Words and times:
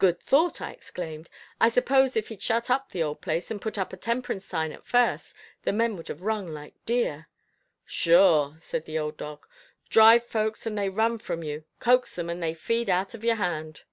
"Good 0.00 0.20
thought," 0.20 0.60
I 0.60 0.72
exclaimed. 0.72 1.30
"I 1.60 1.68
suppose 1.68 2.16
if 2.16 2.26
he'd 2.26 2.42
shut 2.42 2.70
up 2.70 2.90
the 2.90 3.04
old 3.04 3.20
place, 3.20 3.52
and 3.52 3.60
put 3.62 3.78
up 3.78 3.92
a 3.92 3.96
temperance 3.96 4.44
sign 4.44 4.72
at 4.72 4.84
first, 4.84 5.32
the 5.62 5.72
men 5.72 5.94
would 5.96 6.08
have 6.08 6.24
run 6.24 6.52
like 6.52 6.74
deer." 6.84 7.28
"Sure," 7.84 8.56
said 8.58 8.84
the 8.84 8.98
old 8.98 9.16
dog, 9.16 9.46
"drive 9.90 10.24
folks, 10.24 10.66
and 10.66 10.76
they 10.76 10.88
run 10.88 11.18
from 11.18 11.44
you; 11.44 11.62
coax 11.78 12.18
'em, 12.18 12.28
and 12.28 12.42
they 12.42 12.52
feed 12.52 12.90
out 12.90 13.14
of 13.14 13.22
your 13.22 13.36
hand." 13.36 13.84